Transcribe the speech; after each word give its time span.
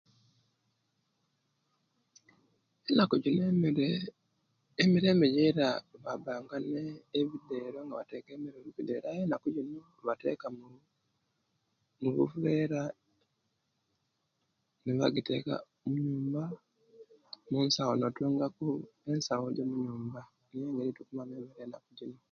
Enaku 2.89 3.15
jino 3.23 3.43
emere 3.53 3.87
emirembe 4.81 5.27
jeira 5.35 5.67
babanga 6.03 6.55
ne'bidero 7.13 7.79
nga 7.83 7.95
bateka 7.99 8.29
emere 8.35 8.57
mubidero 8.65 9.05
naye 9.05 9.21
enaku 9.27 9.47
jinu 9.55 9.75
bateka 10.07 10.45
mubivera 12.01 12.81
nebajiteka 14.83 15.53
munyumba 15.83 16.43
munsawo 17.49 17.93
natunga 18.01 18.45
ku 18.57 18.67
ensawo 19.11 19.47
munyumba 19.69 20.21